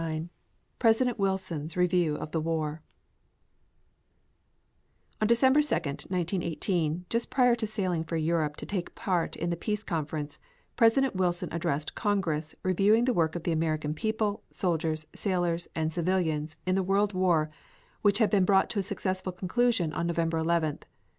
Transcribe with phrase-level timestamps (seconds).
[0.01, 0.29] CHAPTER LIX
[0.79, 2.81] PRESIDENT WILSON'S REVIEW OF THE WAR
[5.21, 9.55] On December 2, 1918, just prior to sailing for Europe to take part in the
[9.55, 10.39] Peace Conference,
[10.75, 16.57] President Wilson addressed Congress, reviewing the work of the American people, soldiers, sailors and civilians,
[16.65, 17.51] in the World War
[18.01, 20.81] which had been brought to a successful conclusion on November 11th.